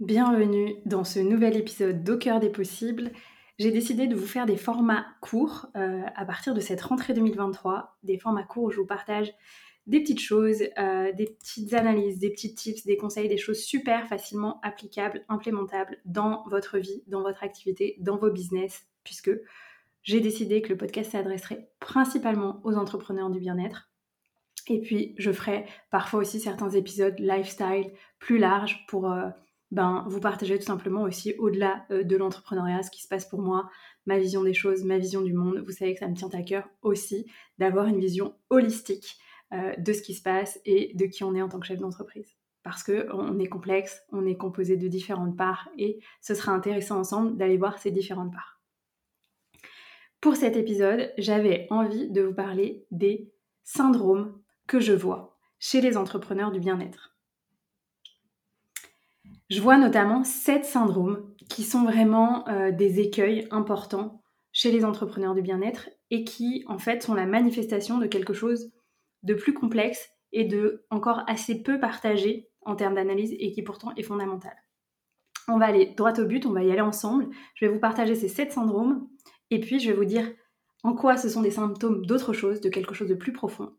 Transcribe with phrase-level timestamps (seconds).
[0.00, 3.12] Bienvenue dans ce nouvel épisode d'Au des possibles.
[3.60, 7.96] J'ai décidé de vous faire des formats courts euh, à partir de cette rentrée 2023,
[8.02, 9.32] des formats courts où je vous partage
[9.86, 14.08] des petites choses, euh, des petites analyses, des petits tips, des conseils, des choses super
[14.08, 19.30] facilement applicables, implémentables dans votre vie, dans votre activité, dans vos business, puisque
[20.02, 23.90] j'ai décidé que le podcast s'adresserait principalement aux entrepreneurs du bien-être.
[24.66, 29.28] Et puis, je ferai parfois aussi certains épisodes lifestyle plus larges pour euh,
[29.74, 33.42] ben, vous partager tout simplement aussi au-delà euh, de l'entrepreneuriat, ce qui se passe pour
[33.42, 33.68] moi,
[34.06, 35.64] ma vision des choses, ma vision du monde.
[35.66, 37.26] Vous savez que ça me tient à cœur aussi
[37.58, 39.18] d'avoir une vision holistique
[39.52, 41.80] euh, de ce qui se passe et de qui on est en tant que chef
[41.80, 42.36] d'entreprise.
[42.62, 47.36] Parce qu'on est complexe, on est composé de différentes parts et ce sera intéressant ensemble
[47.36, 48.60] d'aller voir ces différentes parts.
[50.20, 55.96] Pour cet épisode, j'avais envie de vous parler des syndromes que je vois chez les
[55.96, 57.13] entrepreneurs du bien-être.
[59.54, 65.36] Je vois notamment sept syndromes qui sont vraiment euh, des écueils importants chez les entrepreneurs
[65.36, 68.72] du bien-être et qui en fait sont la manifestation de quelque chose
[69.22, 73.94] de plus complexe et de encore assez peu partagé en termes d'analyse et qui pourtant
[73.94, 74.56] est fondamental.
[75.46, 77.28] On va aller droit au but, on va y aller ensemble.
[77.54, 79.08] Je vais vous partager ces sept syndromes
[79.50, 80.28] et puis je vais vous dire
[80.82, 83.70] en quoi ce sont des symptômes d'autre chose, de quelque chose de plus profond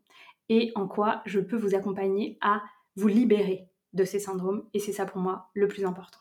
[0.48, 2.62] et en quoi je peux vous accompagner à
[2.94, 6.18] vous libérer de ces syndromes et c'est ça pour moi le plus important.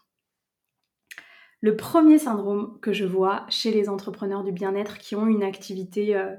[1.61, 6.15] Le premier syndrome que je vois chez les entrepreneurs du bien-être qui ont une activité
[6.15, 6.35] euh,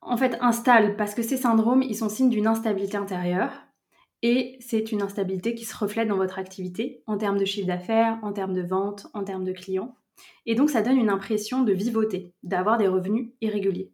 [0.00, 3.52] en fait instable parce que ces syndromes ils sont signes d'une instabilité intérieure
[4.22, 8.18] et c'est une instabilité qui se reflète dans votre activité en termes de chiffre d'affaires,
[8.22, 9.94] en termes de vente, en termes de clients.
[10.46, 13.92] Et donc ça donne une impression de vivauté, d'avoir des revenus irréguliers.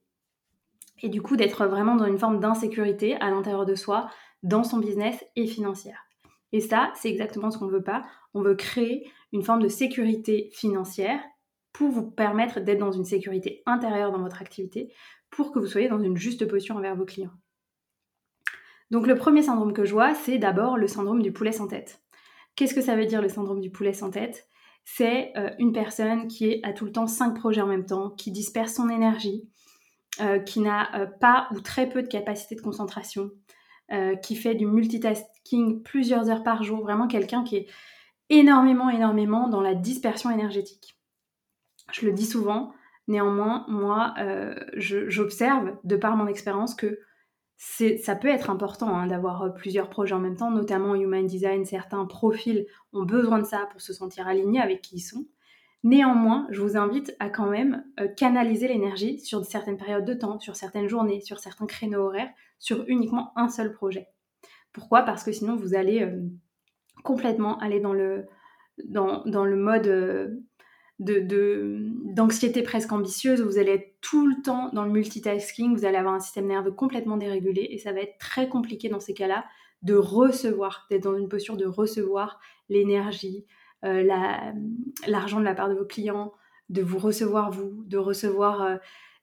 [1.02, 4.08] Et du coup d'être vraiment dans une forme d'insécurité à l'intérieur de soi,
[4.42, 6.06] dans son business et financière.
[6.52, 8.04] Et ça, c'est exactement ce qu'on ne veut pas.
[8.34, 11.20] On veut créer une forme de sécurité financière
[11.72, 14.92] pour vous permettre d'être dans une sécurité intérieure dans votre activité,
[15.30, 17.32] pour que vous soyez dans une juste posture envers vos clients.
[18.90, 22.02] Donc le premier syndrome que je vois, c'est d'abord le syndrome du poulet sans tête.
[22.56, 24.46] Qu'est-ce que ça veut dire le syndrome du poulet sans tête?
[24.84, 28.30] C'est euh, une personne qui à tout le temps cinq projets en même temps, qui
[28.30, 29.48] disperse son énergie,
[30.20, 33.30] euh, qui n'a euh, pas ou très peu de capacité de concentration,
[33.92, 37.66] euh, qui fait du multitasking plusieurs heures par jour, vraiment quelqu'un qui est
[38.30, 40.96] énormément, énormément dans la dispersion énergétique.
[41.92, 42.72] Je le dis souvent,
[43.08, 47.00] néanmoins, moi, euh, j'observe, de par mon expérience, que
[47.56, 51.64] ça peut être important hein, d'avoir euh, plusieurs projets en même temps, notamment Human Design,
[51.64, 55.26] certains profils ont besoin de ça pour se sentir alignés avec qui ils sont.
[55.84, 57.84] Néanmoins, je vous invite à quand même
[58.16, 62.84] canaliser l'énergie sur certaines périodes de temps, sur certaines journées, sur certains créneaux horaires, sur
[62.86, 64.06] uniquement un seul projet.
[64.72, 65.02] Pourquoi?
[65.02, 66.22] Parce que sinon, vous allez euh,
[67.02, 68.26] complètement aller dans le,
[69.56, 70.28] mode euh,
[70.98, 76.14] d'anxiété presque ambitieuse, vous allez être tout le temps dans le multitasking, vous allez avoir
[76.14, 79.44] un système nerveux complètement dérégulé et ça va être très compliqué dans ces cas-là
[79.82, 83.44] de recevoir, d'être dans une posture de recevoir l'énergie,
[83.84, 84.02] euh,
[85.06, 86.32] l'argent de la part de vos clients,
[86.68, 88.78] de vous recevoir vous, de recevoir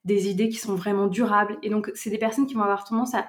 [0.06, 1.58] des idées qui sont vraiment durables.
[1.62, 3.28] Et donc, c'est des personnes qui vont avoir tendance à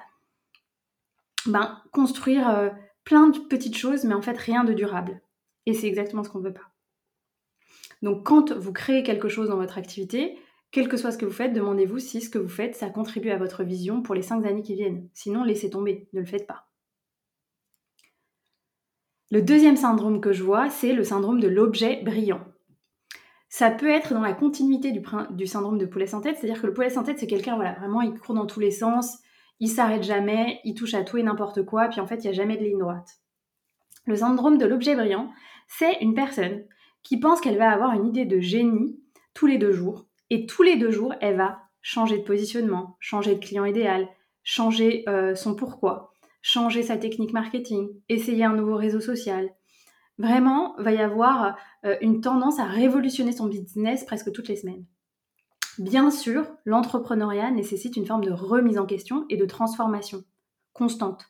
[1.45, 2.69] ben, construire euh,
[3.03, 5.21] plein de petites choses, mais en fait, rien de durable.
[5.65, 6.69] Et c'est exactement ce qu'on ne veut pas.
[8.01, 10.37] Donc, quand vous créez quelque chose dans votre activité,
[10.71, 13.29] quel que soit ce que vous faites, demandez-vous si ce que vous faites, ça contribue
[13.29, 15.07] à votre vision pour les cinq années qui viennent.
[15.13, 16.70] Sinon, laissez tomber, ne le faites pas.
[19.31, 22.41] Le deuxième syndrome que je vois, c'est le syndrome de l'objet brillant.
[23.47, 26.73] Ça peut être dans la continuité du, syndrome de poulet sans tête, c'est-à-dire que le
[26.73, 29.19] poulet sans tête, c'est quelqu'un, voilà, vraiment, il court dans tous les sens,
[29.61, 32.27] il s'arrête jamais, il touche à tout et n'importe quoi, puis en fait, il n'y
[32.27, 33.21] a jamais de ligne droite.
[34.05, 35.31] Le syndrome de l'objet brillant,
[35.69, 36.65] c'est une personne
[37.01, 38.99] qui pense qu'elle va avoir une idée de génie
[39.33, 43.35] tous les deux jours, et tous les deux jours, elle va changer de positionnement, changer
[43.35, 44.09] de client idéal,
[44.43, 49.49] changer euh, son pourquoi, changer sa technique marketing, essayer un nouveau réseau social,
[50.21, 54.85] Vraiment, va y avoir euh, une tendance à révolutionner son business presque toutes les semaines.
[55.79, 60.23] Bien sûr, l'entrepreneuriat nécessite une forme de remise en question et de transformation
[60.73, 61.25] constante.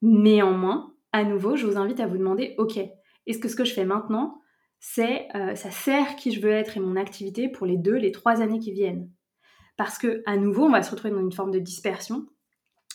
[0.00, 2.78] Néanmoins, à nouveau, je vous invite à vous demander, ok,
[3.26, 4.40] est-ce que ce que je fais maintenant,
[4.80, 8.12] c'est euh, ça sert qui je veux être et mon activité pour les deux, les
[8.12, 9.10] trois années qui viennent?
[9.76, 12.26] Parce que à nouveau, on va se retrouver dans une forme de dispersion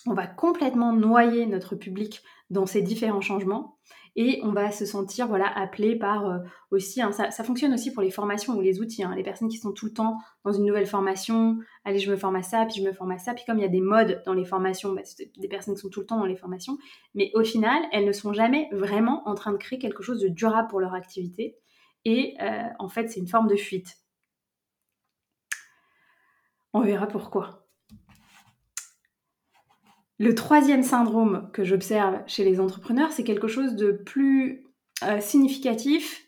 [0.08, 3.78] on va complètement noyer notre public dans ces différents changements
[4.16, 6.40] et on va se sentir voilà appelé par euh,
[6.72, 9.14] aussi hein, ça, fonctionne aussi pour les formations ou les outils hein.
[9.16, 12.38] les personnes qui sont tout le temps dans une nouvelle formation allez je me forme
[12.38, 14.24] à ça puis je me forme à ça puis comme il y a des modes
[14.26, 16.78] dans les formations bah, c'est des personnes qui sont tout le temps dans les formations
[17.14, 20.30] mais au final elles ne sont jamais vraiment en train de créer quelque chose de
[20.30, 21.58] durable pour leur activité
[22.06, 23.98] et euh, en fait c'est une forme de fuite
[26.74, 27.67] on verra pourquoi
[30.20, 34.64] le troisième syndrome que j'observe chez les entrepreneurs, c'est quelque chose de plus
[35.04, 36.28] euh, significatif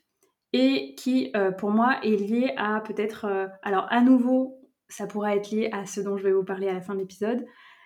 [0.54, 3.26] et qui, euh, pour moi, est lié à peut-être...
[3.26, 4.60] Euh, alors, à nouveau,
[4.90, 7.00] ça pourrait être lié à ce dont je vais vous parler à la fin de
[7.00, 7.46] l'épisode.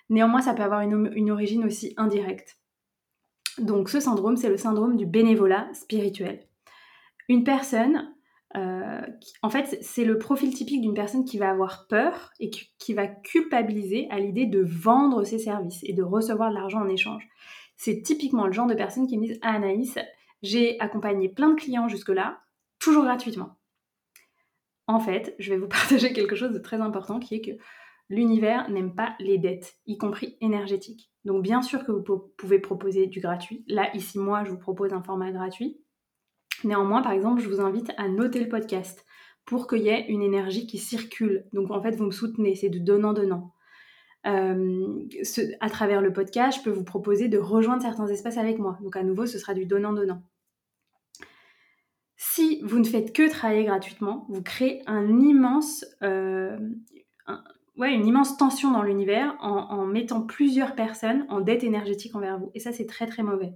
[0.09, 2.57] Néanmoins, ça peut avoir une origine aussi indirecte.
[3.57, 6.41] Donc, ce syndrome, c'est le syndrome du bénévolat spirituel.
[7.29, 8.12] Une personne
[8.55, 9.01] euh,
[9.41, 13.07] en fait, c'est le profil typique d'une personne qui va avoir peur et qui, va
[13.07, 17.27] culpabiliser à l'idée de vendre ses services et de recevoir de l'argent en échange.
[17.75, 19.97] C'est typiquement le genre de personne qui me disent ah, Anaïs,
[20.43, 22.41] j'ai accompagné plein de clients jusque-là,
[22.79, 23.57] toujours gratuitement.
[24.87, 27.63] En fait, je vais vous partager quelque chose de très important qui est que
[28.09, 31.11] l'univers n'aime pas les dettes, y compris énergétiques.
[31.25, 32.03] Donc bien sûr que vous
[32.37, 33.63] pouvez proposer du gratuit.
[33.67, 35.82] Là, ici, moi, je vous propose un format gratuit.
[36.63, 39.05] Néanmoins, par exemple, je vous invite à noter le podcast
[39.45, 41.45] pour qu'il y ait une énergie qui circule.
[41.53, 43.53] Donc en fait, vous me soutenez, c'est de donnant-donnant.
[44.25, 45.03] Euh,
[45.59, 48.77] à travers le podcast, je peux vous proposer de rejoindre certains espaces avec moi.
[48.81, 50.23] Donc à nouveau, ce sera du donnant-donnant.
[52.15, 55.21] Si vous ne faites que travailler gratuitement, vous créez euh, une
[58.07, 62.49] immense tension dans l'univers en mettant plusieurs personnes en dette énergétique envers vous.
[62.53, 63.53] Et ça, c'est très très mauvais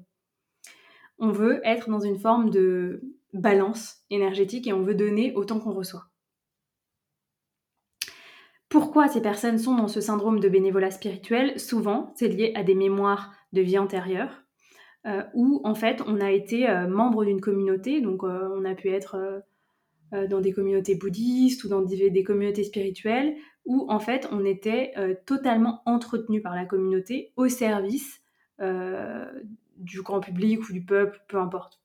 [1.20, 3.02] on veut être dans une forme de
[3.34, 6.06] balance énergétique et on veut donner autant qu'on reçoit.
[8.70, 11.58] Pourquoi ces personnes sont dans ce syndrome de bénévolat spirituel?
[11.60, 14.44] Souvent, c'est lié à des mémoires de vie antérieure,
[15.06, 18.76] euh, où en fait on a été euh, membre d'une communauté, donc euh, on a
[18.76, 19.44] pu être
[20.30, 23.36] dans des communautés bouddhistes ou dans des, des, communautés spirituelles,
[23.66, 24.94] où en fait on était
[25.26, 28.22] totalement entretenu par la communauté au service
[28.60, 31.80] du grand public ou du peuple, peu importe.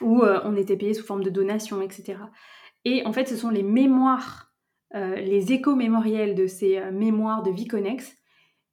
[0.00, 2.18] Ou euh, on était payé sous forme de donation, etc.
[2.84, 4.52] Et en fait, ce sont les mémoires,
[4.94, 8.16] euh, les échos mémoriels de ces euh, mémoires de vie connexe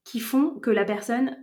[0.04, 1.36] qui font que la personne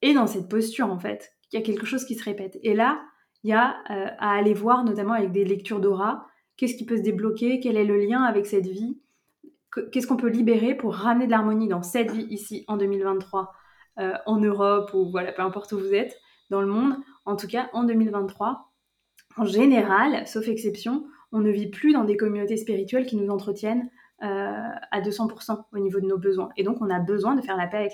[0.00, 1.32] est dans cette posture, en fait.
[1.50, 2.56] Il y a quelque chose qui se répète.
[2.62, 3.02] Et là,
[3.42, 6.24] il y a à aller voir, notamment avec des lectures d'aura,
[6.56, 9.00] qu'est-ce qui peut se débloquer, quel est le lien avec cette vie,
[9.90, 13.52] qu'est-ce qu'on peut libérer pour ramener de l'harmonie dans cette vie ici en 2023
[13.98, 16.20] euh, en Europe ou voilà, peu importe où vous êtes
[16.50, 16.96] dans le monde.
[17.24, 18.72] En tout cas, en 2023,
[19.36, 23.90] en général, sauf exception, on ne vit plus dans des communautés spirituelles qui nous entretiennent
[24.22, 24.26] euh,
[24.90, 26.50] à 200% au niveau de nos besoins.
[26.56, 27.92] Et donc, on a besoin de faire la paix avec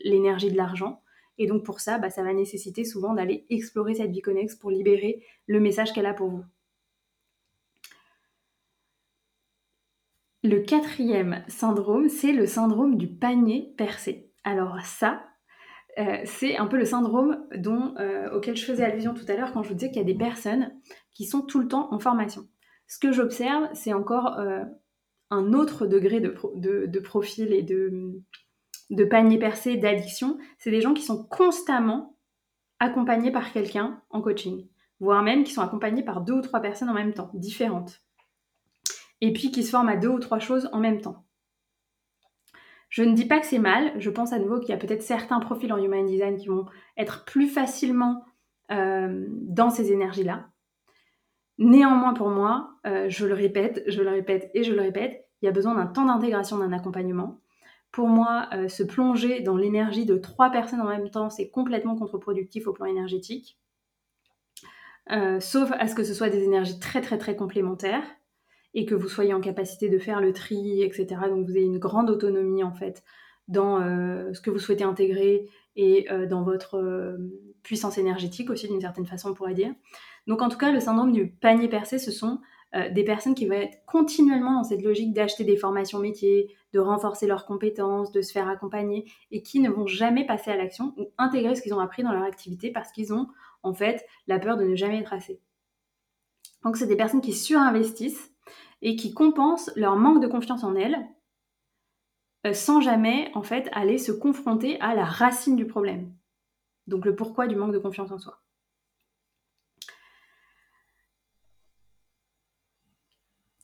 [0.00, 1.02] l'énergie de l'argent.
[1.38, 4.70] Et donc, pour ça, bah, ça va nécessiter souvent d'aller explorer cette vie connexe pour
[4.70, 6.44] libérer le message qu'elle a pour vous.
[10.42, 14.32] Le quatrième syndrome, c'est le syndrome du panier percé.
[14.42, 15.22] Alors ça,
[15.98, 19.62] euh, c'est un peu le syndrome euh, auquel je faisais allusion tout à l'heure quand
[19.62, 20.72] je vous disais qu'il y a des personnes
[21.12, 22.48] qui sont tout le temps en formation.
[22.86, 24.64] Ce que j'observe, c'est encore euh,
[25.30, 28.20] un autre degré de, profil et de,
[28.90, 30.38] de panier percé, d'addiction.
[30.58, 32.16] C'est des gens qui sont constamment
[32.78, 34.68] accompagnés par quelqu'un en coaching,
[35.00, 38.00] voire même qui sont accompagnés par deux ou trois personnes en même temps, différentes.
[39.20, 41.26] Et puis qui se forment à deux ou trois choses en même temps.
[42.90, 45.02] Je ne dis pas que c'est mal, je pense à nouveau qu'il y a peut-être
[45.02, 46.66] certains profils en Human Design qui vont
[46.96, 48.24] être plus facilement
[48.72, 50.48] euh, dans ces énergies-là.
[51.58, 55.46] Néanmoins, pour moi, euh, je le répète, je le répète et je le répète, il
[55.46, 57.40] y a besoin d'un temps d'intégration d'un accompagnement.
[57.92, 61.96] Pour moi, euh, se plonger dans l'énergie de trois personnes en même temps, c'est complètement
[61.96, 63.56] contre-productif au plan énergétique.
[65.40, 68.04] sauf à ce que ce soit des énergies très très très complémentaires
[68.74, 71.06] et que vous soyez en capacité de faire le tri, etc.
[71.28, 73.02] Donc vous avez une grande autonomie en fait
[73.50, 77.18] dans euh, ce que vous souhaitez intégrer et euh, dans votre euh,
[77.62, 79.74] puissance énergétique aussi d'une certaine façon on pourrait dire.
[80.26, 82.40] Donc en tout cas le syndrome du panier percé ce sont
[82.92, 87.26] des personnes qui vont être continuellement dans cette logique d'acheter des formations métiers, de renforcer
[87.26, 91.10] leurs compétences, de se faire accompagner et qui ne vont jamais passer à l'action ou
[91.18, 93.26] intégrer ce qu'ils ont appris dans leur activité parce qu'ils ont
[93.64, 95.40] en fait la peur de ne jamais être assez.
[96.62, 98.29] Donc c'est des personnes qui surinvestissent
[98.82, 101.06] et qui compensent leur manque de confiance en elles
[102.46, 106.12] euh, sans jamais en fait aller se confronter à la racine du problème.
[106.86, 108.40] Donc le pourquoi du manque de confiance en soi.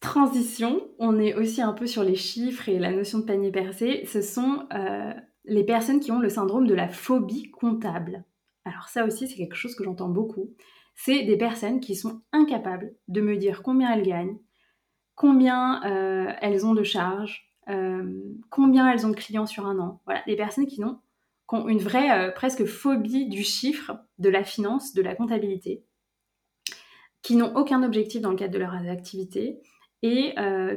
[0.00, 4.04] Transition, on est aussi un peu sur les chiffres et la notion de panier percé.
[4.06, 8.24] Ce sont euh, les personnes qui ont le syndrome de la phobie comptable.
[8.64, 10.54] Alors ça aussi, c'est quelque chose que j'entends beaucoup.
[10.94, 14.38] C'est des personnes qui sont incapables de me dire combien elles gagnent,
[15.16, 18.14] combien euh, elles ont de charges, euh,
[18.50, 20.00] combien elles ont de clients sur un an.
[20.04, 21.00] Voilà, des personnes qui, ont,
[21.50, 25.84] ont une vraie euh, presque phobie du chiffre, de la finance, de la comptabilité,
[27.22, 29.60] qui n'ont aucun objectif dans le cadre de leurs activités
[30.02, 30.34] et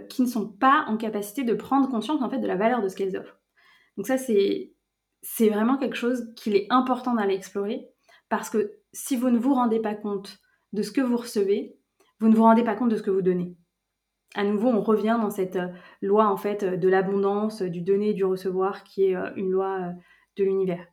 [0.10, 2.88] qui ne sont pas en capacité de prendre conscience en fait de la valeur de
[2.88, 3.38] ce qu'elles offrent.
[3.96, 7.90] Donc ça, c'est vraiment quelque chose qu'il est important d'aller explorer
[8.30, 10.40] parce que si vous ne vous rendez pas compte
[10.74, 11.78] de ce que vous recevez,
[12.20, 13.56] vous ne vous rendez pas compte de ce que vous donnez.
[14.36, 15.68] À nouveau, on revient dans cette euh,
[16.02, 19.92] loi en fait de l'abondance, du donner du recevoir, qui est euh, une loi euh,
[20.38, 20.86] de l'univers.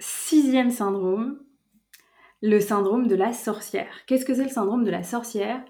[0.00, 1.40] Sixième syndrome,
[2.42, 3.92] le syndrome de la sorcière.
[4.06, 5.64] Qu'est-ce que c'est le syndrome de la sorcière?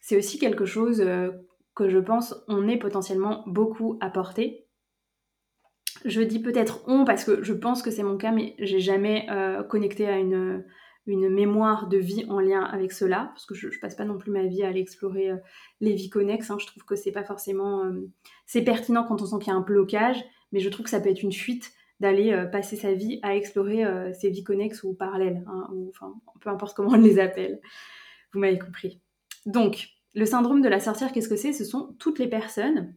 [0.00, 1.30] C'est aussi quelque chose euh,
[1.74, 4.67] que je pense on est potentiellement beaucoup à porter.
[6.04, 9.26] Je dis peut-être on parce que je pense que c'est mon cas, mais j'ai jamais
[9.30, 10.64] euh, connecté à une,
[11.06, 14.18] une mémoire de vie en lien avec cela, parce que je, ne passe pas non
[14.18, 15.36] plus ma vie à aller explorer euh,
[15.80, 16.50] les vies connexes.
[16.50, 16.58] Hein.
[16.60, 17.84] Je trouve que c'est pas forcément,
[18.46, 21.00] c'est pertinent quand on sent qu'il y a un blocage, mais je trouve que ça
[21.00, 24.82] peut être une fuite d'aller euh, passer sa vie à explorer euh, ces vies connexes
[24.84, 27.60] ou parallèles, hein, ou enfin, peu importe comment on les appelle.
[28.32, 29.00] Vous m'avez compris.
[29.46, 31.52] Donc, le syndrome de la sorcière, qu'est-ce que c'est?
[31.52, 32.94] Ce sont toutes les personnes,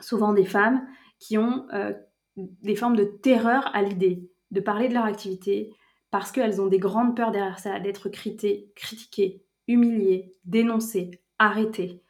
[0.00, 0.86] souvent des femmes,
[1.18, 1.92] qui ont euh,
[2.36, 5.74] des formes de terreur à l'idée de parler de leur activité
[6.10, 12.02] parce qu'elles ont des grandes peurs derrière ça, d'être critiquées, humiliées, dénoncées, arrêtées.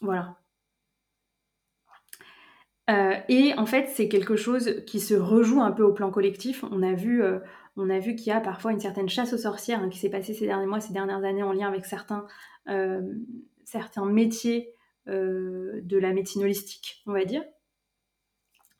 [0.00, 0.38] voilà.
[2.90, 6.64] Euh, et en fait, c'est quelque chose qui se rejoue un peu au plan collectif.
[6.70, 7.38] On a vu, euh,
[7.76, 10.46] vu qu'il y a parfois une certaine chasse aux sorcières hein, qui s'est passée ces
[10.46, 12.26] derniers mois, ces dernières années en lien avec certains,
[12.68, 13.02] euh,
[13.64, 14.74] certains métiers
[15.06, 17.42] de la médecine holistique, on va dire.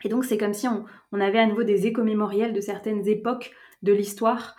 [0.05, 3.53] Et donc, c'est comme si on, avait à nouveau des échos mémoriels de certaines époques
[3.83, 4.57] de l'histoire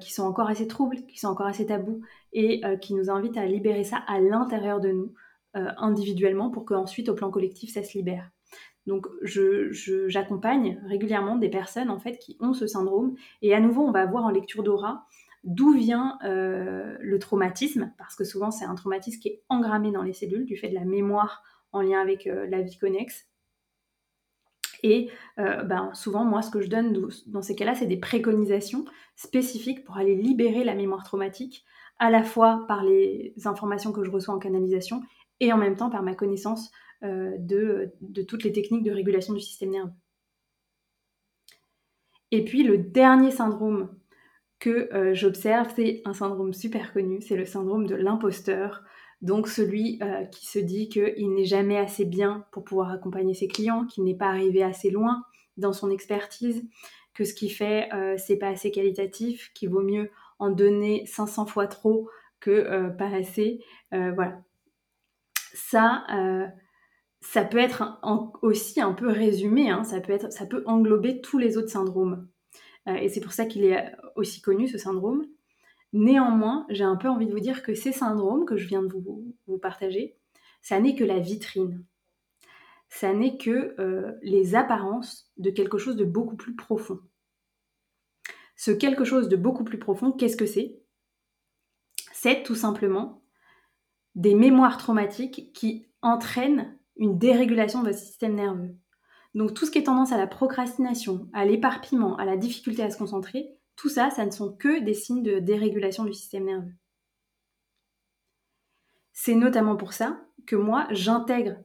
[0.00, 2.00] qui sont encore assez troubles, qui sont encore assez tabous
[2.32, 5.12] et qui nous invitent à libérer ça à l'intérieur de nous,
[5.54, 8.30] individuellement, pour qu'ensuite, au plan collectif, ça se libère.
[8.86, 13.14] Donc, j'accompagne régulièrement des personnes en fait qui ont ce syndrome.
[13.42, 15.06] Et à nouveau, on va voir en lecture d'aura
[15.44, 20.02] d'où vient euh, le traumatisme, parce que souvent c'est un traumatisme qui est engrammé dans
[20.02, 23.26] les cellules du fait de la mémoire en lien avec euh, la vie connexe.
[24.82, 28.84] Et euh, ben, souvent, moi, ce que je donne dans ces cas-là, c'est des préconisations
[29.16, 31.64] spécifiques pour aller libérer la mémoire traumatique,
[31.98, 35.02] à la fois par les informations que je reçois en canalisation
[35.40, 36.70] et en même temps par ma connaissance
[37.02, 37.94] euh, de,
[38.24, 39.92] toutes les techniques de régulation du système nerveux.
[42.30, 43.88] Et puis le dernier syndrome
[44.58, 48.84] que euh, j'observe, c'est un syndrome super connu, c'est le syndrome de l'imposteur.
[49.22, 53.48] Donc celui euh, qui se dit qu'il n'est jamais assez bien pour pouvoir accompagner ses
[53.48, 55.22] clients, qu'il n'est pas arrivé assez loin
[55.56, 56.62] dans son expertise,
[57.12, 61.66] que ce qu'il fait, c'est pas assez qualitatif, qu'il vaut mieux en donner 500 fois
[61.66, 62.08] trop
[62.38, 63.62] que pas assez.
[63.90, 64.42] voilà.
[65.52, 66.06] Ça,
[67.20, 68.00] ça peut être
[68.42, 69.84] aussi un peu résumé, hein.
[69.84, 72.28] ça, peut être, ça peut englober tous les autres syndromes.
[72.88, 75.26] Euh, et c'est pour ça qu'il est aussi connu, ce syndrome.
[75.92, 78.92] Néanmoins, j'ai un peu envie de vous dire que ces syndromes que je viens de
[78.92, 80.16] vous, partager,
[80.62, 81.84] ça n'est que la vitrine.
[82.88, 87.00] Ça n'est que euh, les apparences de quelque chose de beaucoup plus profond.
[88.56, 90.80] Ce quelque chose de beaucoup plus profond, qu'est-ce que c'est?
[92.12, 93.22] C'est tout simplement
[94.14, 98.76] des mémoires traumatiques qui entraînent une dérégulation de votre système nerveux.
[99.34, 102.90] Donc tout ce qui est tendance à la procrastination, à l'éparpillement, à la difficulté à
[102.90, 106.74] se concentrer, tout ça, ça ne sont que des signes de dérégulation du système nerveux.
[109.14, 111.56] C'est notamment pour ça que moi, j'intègre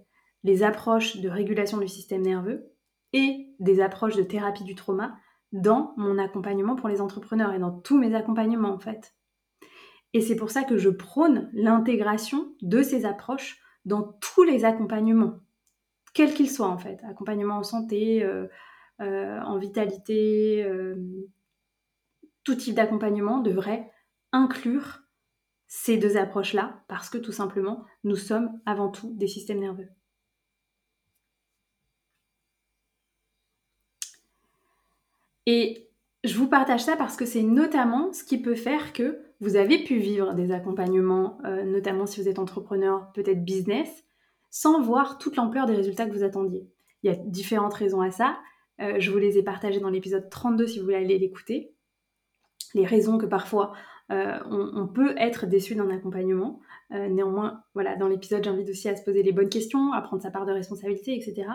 [0.43, 2.71] les approches de régulation du système nerveux
[3.11, 5.17] et des approches de thérapie du trauma
[5.51, 9.13] dans mon accompagnement pour les entrepreneurs et dans tous mes accompagnements en fait.
[10.13, 15.41] Et c'est pour ça que je prône l'intégration de ces approches dans tous les accompagnements,
[16.13, 18.47] quels qu'ils soient en fait, accompagnement en santé, euh,
[19.01, 20.95] euh, en vitalité, euh,
[22.45, 23.91] tout type d'accompagnement devrait
[24.31, 25.01] inclure
[25.67, 29.89] ces deux approches-là parce que tout simplement, nous sommes avant tout des systèmes nerveux.
[35.45, 35.89] Et
[36.23, 39.83] je vous partage ça parce que c'est notamment ce qui peut faire que vous avez
[39.83, 44.05] pu vivre des accompagnements, euh, notamment si vous êtes entrepreneur, peut-être business,
[44.49, 46.67] sans voir toute l'ampleur des résultats que vous attendiez.
[47.03, 48.39] Il y a différentes raisons à ça.
[48.81, 51.74] Euh, je vous les ai partagées dans l'épisode 32 si vous voulez aller l'écouter.
[52.75, 53.73] Les raisons que parfois
[54.09, 56.59] on, peut être déçu d'un accompagnement.
[56.91, 60.29] néanmoins, voilà, dans l'épisode, j'invite aussi à se poser les bonnes questions, à prendre sa
[60.29, 61.47] part de responsabilité, etc.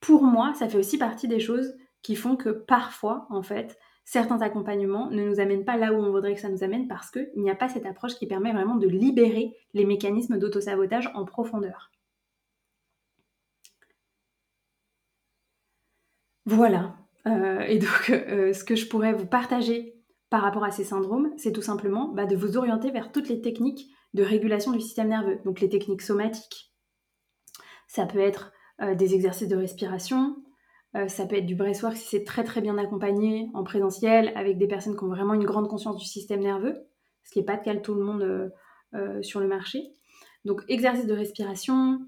[0.00, 4.40] Pour moi, ça fait aussi partie des choses qui font que parfois, en fait, certains
[4.40, 7.30] accompagnements ne nous amènent pas là où on voudrait que ça nous amène parce qu'il
[7.36, 11.90] n'y a pas cette approche qui permet vraiment de libérer les mécanismes d'autosabotage en profondeur.
[16.44, 16.96] Voilà.
[17.26, 19.91] Euh, et donc, euh, ce que je pourrais vous partager
[20.32, 23.42] par rapport à ces syndromes, c'est tout simplement bah, de vous orienter vers toutes les
[23.42, 25.38] techniques de régulation du système nerveux.
[25.44, 26.72] Donc, les techniques somatiques.
[27.86, 30.36] Ça peut être euh, des exercices de respiration,
[30.96, 34.56] euh, ça peut être du breathwork si c'est très très bien accompagné en présentiel avec
[34.56, 36.78] des personnes qui ont vraiment une grande conscience du système nerveux,
[37.24, 38.50] ce qui n'est pas le cas de tout le monde
[38.94, 39.92] euh, sur le marché.
[40.46, 42.00] Donc exercice de respiration,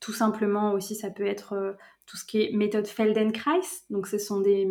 [0.00, 4.40] tout simplement aussi ça peut être tout ce qui est méthode Feldenkrais, donc ce sont
[4.40, 4.66] des,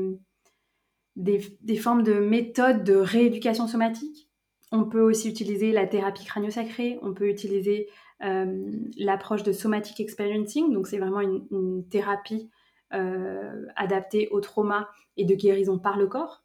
[1.15, 4.29] des, formes de méthodes de rééducation somatique.
[4.71, 7.89] On peut aussi utiliser la thérapie crânio-sacrée, on peut utiliser
[8.23, 12.49] euh, l'approche de somatic experiencing, donc c'est vraiment une, thérapie
[12.93, 16.43] euh, adaptée au trauma et de guérison par le corps.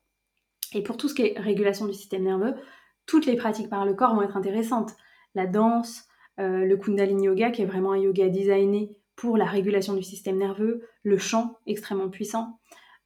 [0.74, 2.54] Et pour tout ce qui est régulation du système nerveux,
[3.06, 4.92] toutes les pratiques par le corps vont être intéressantes.
[5.34, 6.04] La danse,
[6.38, 10.36] euh, le Kundalini Yoga, qui est vraiment un yoga designé pour la régulation du système
[10.36, 12.58] nerveux, le chant extrêmement puissant.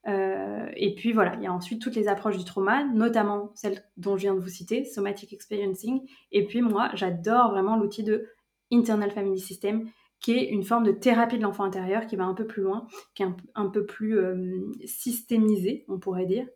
[0.06, 4.16] Et puis voilà, il y a ensuite toutes les approches du trauma, notamment celle dont
[4.16, 6.02] je viens de vous citer, Somatic Experiencing.
[6.32, 8.26] Et puis moi, j'adore vraiment l'outil de
[8.72, 9.88] Internal Family System,
[10.22, 12.86] qui est une forme de thérapie de l'enfant intérieur qui va un peu plus loin,
[13.14, 16.46] qui est un, peu plus euh, systémisée, on pourrait dire,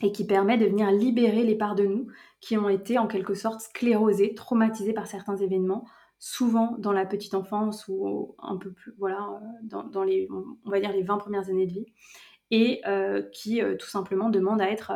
[0.00, 2.08] et qui permet de venir libérer les parts de nous
[2.40, 5.86] qui ont été en quelque sorte sclérosées, traumatisées par certains événements,
[6.18, 9.28] souvent dans la petite enfance ou un peu plus, voilà,
[9.72, 11.86] euh, dans, les, on va dire les 20 premières années de vie,
[12.52, 14.92] et euh, qui tout simplement demandent à être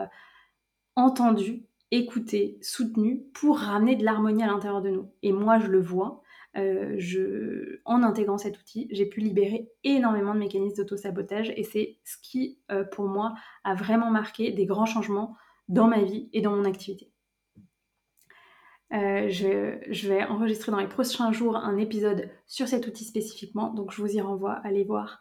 [0.95, 5.11] entendues écouter, soutenu pour ramener de l'harmonie à l'intérieur de nous.
[5.23, 6.23] Et moi, je le vois.
[6.57, 11.99] Euh, je, en intégrant cet outil, j'ai pu libérer énormément de mécanismes d'auto-sabotage et c'est
[12.05, 15.37] ce qui, euh, pour moi, a vraiment marqué des grands changements
[15.69, 17.13] dans ma vie et dans mon activité.
[18.93, 23.75] Euh, je, je, vais enregistrer dans les prochains jours un épisode sur cet outil spécifiquement,
[23.75, 25.21] donc je vous y renvoie, allez voir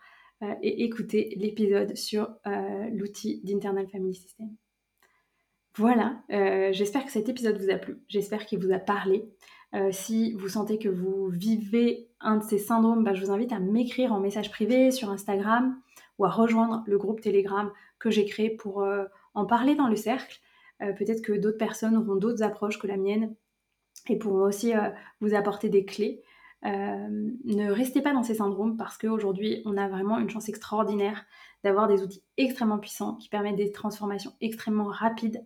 [0.61, 2.29] et écouter l'épisode sur
[2.91, 4.49] l'outil d'Internal Family System.
[5.77, 9.29] Voilà, euh, j'espère que cet épisode vous a plu, j'espère qu'il vous a parlé.
[9.73, 13.51] Euh, si vous sentez que vous vivez un de ces syndromes, bah, je vous invite
[13.51, 15.77] à m'écrire en message privé sur Instagram
[16.17, 17.69] ou à rejoindre le groupe Telegram
[17.99, 20.39] que j'ai créé pour euh, en parler dans le cercle.
[20.79, 23.33] Peut-être que d'autres personnes auront d'autres approches que la mienne
[24.09, 24.73] et pourront aussi
[25.21, 26.21] vous apporter des clés.
[26.65, 31.25] Ne restez pas dans ces syndromes parce qu'aujourd'hui, on a vraiment une chance extraordinaire
[31.63, 35.43] d'avoir des outils extrêmement puissants qui permettent des transformations extrêmement rapides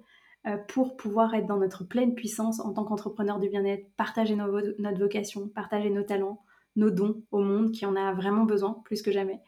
[0.48, 5.00] euh, pour pouvoir être dans notre pleine puissance en tant qu'entrepreneur du bien-être, partager notre
[5.00, 6.42] vocation, partager nos talents,
[6.78, 9.42] nos dons au monde qui en a vraiment besoin plus que jamais.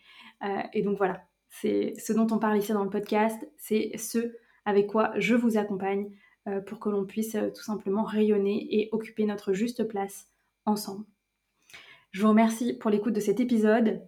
[0.44, 4.34] Euh, et donc voilà, c'est ce dont on parle ici dans le podcast, c'est ce
[4.66, 6.12] avec quoi je vous accompagne
[6.48, 10.28] euh, pour que l'on puisse tout simplement rayonner et occuper notre juste place
[10.66, 11.06] ensemble.
[12.12, 14.02] Je vous remercie pour l'écoute de cet épisode.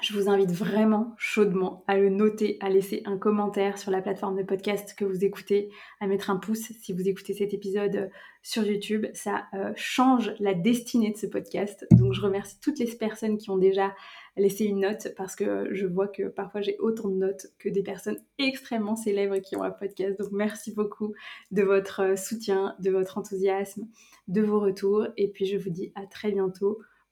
[0.00, 4.38] Je vous invite vraiment chaudement à le noter, à laisser un commentaire sur la plateforme
[4.38, 5.68] de podcast que vous écoutez,
[6.00, 8.08] à mettre un pouce si vous écoutez cet épisode euh,
[8.42, 9.04] sur YouTube.
[9.12, 11.86] Ça euh, change la destinée de ce podcast.
[11.90, 13.94] Donc je remercie toutes les personnes qui ont déjà
[14.38, 17.82] laissé une note parce que je vois que parfois j'ai autant de notes que des
[17.82, 20.18] personnes extrêmement célèbres qui ont un podcast.
[20.18, 21.12] Donc merci beaucoup
[21.50, 23.86] de votre euh, soutien, de votre enthousiasme,
[24.26, 25.06] de vos retours.
[25.18, 26.78] Et puis je vous dis à très bientôt